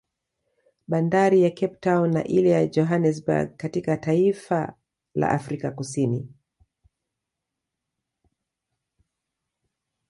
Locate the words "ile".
2.23-2.49